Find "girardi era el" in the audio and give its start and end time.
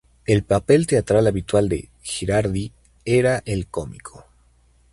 2.01-3.67